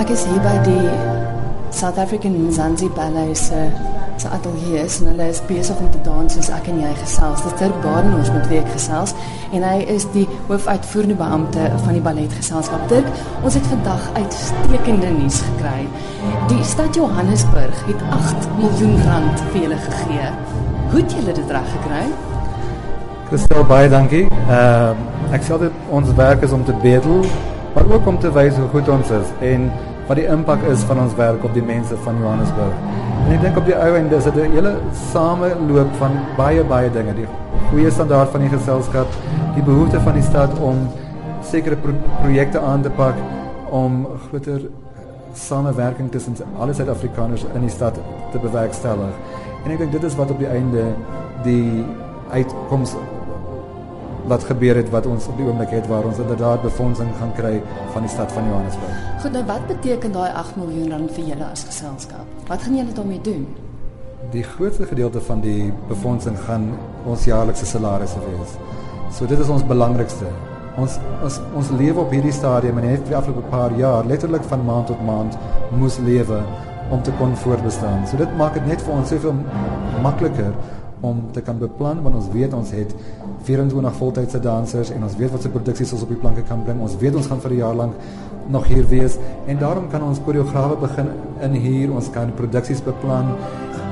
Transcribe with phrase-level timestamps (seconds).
[0.00, 0.88] Ek is hier by die
[1.76, 3.66] South African Mzansi Ballet se
[4.16, 7.42] se ateljee en hulle is besig om te dans soos ek en jy gesels.
[7.44, 9.12] Dit is Dirk Badenhorst met wie ek gesels
[9.52, 12.86] en hy is die hoofuitvoerende beampte van die balletgeselskap.
[12.88, 13.10] Dirk,
[13.44, 15.84] ons het vandag uitstekende nuus gekry.
[16.48, 20.32] Die stad Johannesburg het 8 miljoen rand vir julle gegee.
[20.94, 22.02] Hoe het julle dit reg gekry?
[23.28, 24.24] Christel, baie dankie.
[24.48, 27.20] Ehm uh, ek sê dit ons werk is om te bedel,
[27.76, 29.68] maar ook om te wys hoe goed ons is en
[30.10, 32.78] wat die impak is van ons werk op die mense van Johannesburg.
[33.20, 34.72] En ek dink op die ou einde is dit 'n hele
[35.12, 37.14] sameloop van baie baie dinge.
[37.14, 37.28] Die
[37.70, 39.06] goeie standaard van die geselskap,
[39.54, 40.88] die behoefte van die stad om
[41.42, 41.92] sekere pro
[42.22, 43.14] projekte aan te pak
[43.70, 44.60] om groter
[45.34, 47.94] samewerking tussen alle Suid-Afrikaners in die stad
[48.32, 49.14] te bewerkstellig.
[49.64, 50.84] En ek dink dit is wat op die einde
[51.44, 51.84] die
[52.30, 52.96] uitkoms
[54.26, 57.62] wat gebeur het wat ons op die oomblik het waar ons inderdaad befondsing gaan kry
[57.92, 59.00] van die stad van Johannesburg.
[59.22, 62.38] Goed, nou wat beteken daai 8 miljoen rand vir julle as geselskap?
[62.48, 63.46] Wat gaan julle daarmee doen?
[64.30, 66.70] Die grootste gedeelte van die befondsing gaan
[67.04, 68.56] ons jaarlikse salarisse wees.
[69.16, 70.28] So dit is ons belangrikste.
[70.78, 74.44] Ons ons ons lewe op hierdie stadium en het vir die afgelope paar jaar letterlik
[74.52, 75.38] van maand tot maand
[75.78, 76.42] moes lewe
[76.90, 78.06] om te kon voortbestaan.
[78.06, 79.34] So dit maak dit net vir ons soveel
[80.02, 80.54] makliker
[81.00, 82.94] om te kan beplan want ons weet ons het
[83.42, 86.80] 24 voltydse dansers en ons weet wat se produksies ons op die planke kan bring.
[86.80, 87.94] Ons weet ons gaan vir 'n jaar lank
[88.48, 91.08] nog hier wees en daarom kan ons koreograwe begin
[91.40, 93.36] in hier, ons kan produksies beplan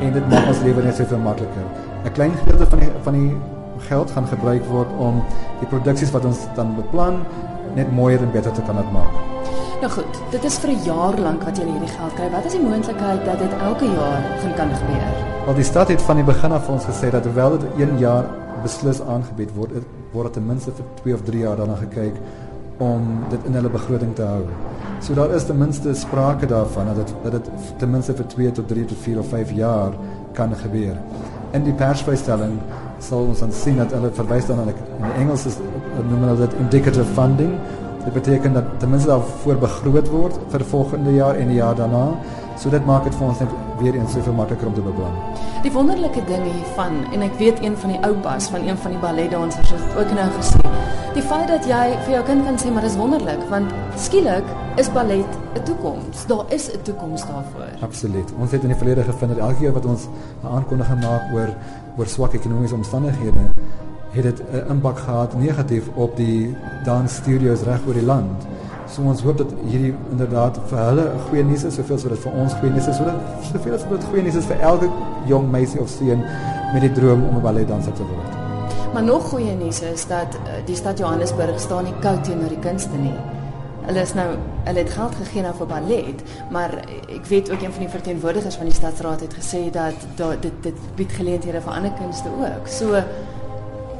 [0.00, 1.66] en dit maak ons lewe net soveel makliker.
[2.04, 3.36] 'n Klein gedeelte van die van die
[3.78, 5.22] geld gaan gebruik word om
[5.60, 7.24] die produksies wat ons dan beplan
[7.74, 9.14] net mooier en beter te kan maak.
[9.80, 12.30] Nou goed, dit is vir 'n jaar lank wat jy hierdie geld kry.
[12.30, 15.10] Wat is die moontlikheid dat dit elke jaar gaan kan gebeur?
[15.44, 17.98] Wel die stad het van die begin af vir ons gesê dat hoewel dit 1
[17.98, 18.24] jaar
[18.62, 22.18] beslis aangebied word, word ten minste vir 2 of 3 jaar daarna gekyk
[22.82, 24.44] om dit in hulle begroting te hou.
[25.00, 28.52] So daar is ten minste sprake daarvan dat dit dat dit ten minste vir 2
[28.52, 29.92] tot 3 tot 4 of 5 jaar
[30.32, 30.96] kan gebeur.
[31.52, 32.58] In die persvrystelling
[32.98, 34.74] sal ons dan sien dat hulle verwys dan in
[35.18, 35.58] Engels is
[36.08, 37.54] noem hulle dit indicative funding
[38.04, 42.08] Dit beteken dat ten minste daarvoor begroot word vir volgende jaar en die jaar daarna.
[42.60, 45.14] So dit maak dit vir ons net weer eens soveel makliker om te beplan.
[45.64, 49.00] Die wonderlike ding hiervan en ek weet een van die oupas van een van die
[49.00, 50.60] balletdansers het ook nou gesê.
[51.14, 54.92] Die feit dat jy vir jou kind kan sê maar dis wonderlik want skielik is
[54.92, 56.26] ballet 'n toekoms.
[56.26, 57.72] Daar is 'n toekoms daarvoor.
[57.80, 58.34] Absoluut.
[58.38, 60.06] Ons het in die verlede gevind dat elke keer wat ons
[60.42, 61.48] 'n aankondiging maak oor
[61.96, 63.48] oor swak ekonomiese omstandighede
[64.14, 68.46] het dit 'n impak gehad negatief op die dansstudios reg oor die land.
[68.86, 72.32] So ons hoop dat hierdie inderdaad vir hulle 'n goeie nuus is, soveel sodat vir
[72.32, 73.14] ons goeie nuus is, sodat
[73.52, 74.88] soveel as wat goeie nuus is vir elke
[75.26, 76.24] jong meisie of seun
[76.72, 78.30] met die droom om 'n balletdanser te word.
[78.92, 82.58] Maar nog goeie nuus is dat eh, die stad Johannesburg staan nie koud teenoor die
[82.58, 83.14] kunste nie.
[83.86, 84.28] Hulle is nou
[84.64, 86.70] hulle het geld gegee nou vir ballet, maar
[87.08, 90.62] ek weet ook een van die verteenwoordigers van die stadsraad het gesê dat, dat dit
[90.62, 92.68] dit bied geleenthede vir ander kunste ook.
[92.68, 93.02] So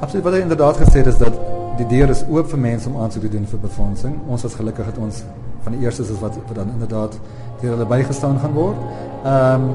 [0.00, 1.38] Absoluut wat hy inderdaad gesê het is dat
[1.78, 4.14] die deur is oop vir mense om aansoek te doen vir befondsing.
[4.30, 5.22] Ons was gelukkig dat ons
[5.64, 7.18] van die eerstes is wat wat dan inderdaad
[7.60, 8.78] deur hulle bygestaan gaan word.
[9.24, 9.74] Ehm um,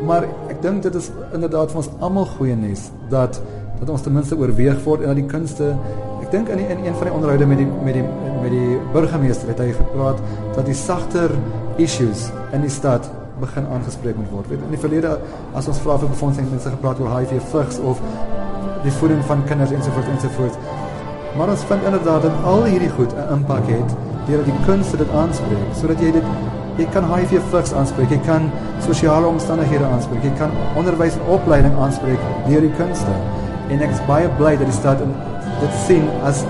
[0.00, 3.40] maar ek dink dit is inderdaad vir ons almal goeie nuus dat
[3.80, 5.74] dat ons ten minste oorweeg word en dat die kunste
[6.20, 8.04] ek dink in, in een van die onderhoude met die met die
[8.40, 10.20] met die burgemeester het hy gepraat
[10.56, 11.34] dat die sagter
[11.76, 13.08] issues in die stad
[13.40, 14.52] begin aangespreek moet word.
[14.56, 15.16] In die verlede
[15.54, 18.00] as ons vra vir befondsing mense gepraat oor HIV vigs of
[18.84, 20.56] die voeding van kinders ensovoorts ensovoorts.
[21.36, 23.90] Maar ons vind inderdaad dat al hierdie goed 'n impak het
[24.26, 26.24] deurdat die kunste dit aanspreek, sodat jy dit
[26.76, 28.50] jy kan HIV vigs aanspreek, jy kan
[28.86, 33.14] sosiale omstandighede aanspreek, jy kan onderwys en opleiding aanspreek deur die kunste.
[33.68, 34.98] En ek is baie bly dat die stad
[35.60, 36.44] dit sien as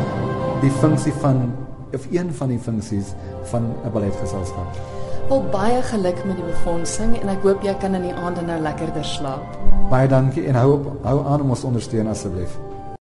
[0.61, 1.53] die funksie van
[1.95, 3.15] of een van die funksies
[3.51, 5.00] van 'n balletgeselskap.
[5.31, 8.57] Wel baie geluk met die befondsing en ek hoop jy kan in die aande nou
[8.65, 9.53] lekkerder slaap.
[9.87, 12.57] Baie dankie en hou op hou aan om ons ondersteun asseblief.